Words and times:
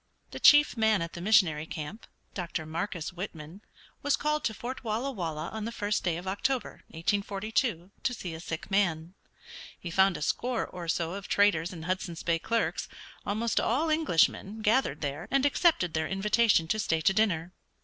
The 0.31 0.39
chief 0.39 0.75
man 0.75 1.03
at 1.03 1.13
the 1.13 1.21
missionary 1.21 1.67
camp, 1.67 2.07
Dr. 2.33 2.65
Marcus 2.65 3.13
Whitman, 3.13 3.61
was 4.01 4.17
called 4.17 4.43
to 4.45 4.53
Fort 4.55 4.83
Walla 4.83 5.11
Walla 5.11 5.49
on 5.49 5.65
the 5.65 5.71
first 5.71 6.03
day 6.03 6.17
of 6.17 6.27
October, 6.27 6.81
1842, 6.87 7.91
to 8.01 8.13
see 8.15 8.33
a 8.33 8.39
sick 8.39 8.71
man. 8.71 9.13
He 9.79 9.91
found 9.91 10.17
a 10.17 10.23
score 10.23 10.65
or 10.65 10.87
so 10.87 11.13
of 11.13 11.27
traders 11.27 11.71
and 11.71 11.85
Hudson's 11.85 12.23
Bay 12.23 12.39
clerks, 12.39 12.87
almost 13.27 13.59
all 13.59 13.91
Englishmen, 13.91 14.63
gathered 14.63 15.01
there, 15.01 15.27
and 15.29 15.45
accepted 15.45 15.93
their 15.93 16.07
invitation 16.07 16.67
to 16.69 16.79
stay 16.79 17.01
to 17.01 17.13
dinner. 17.13 17.53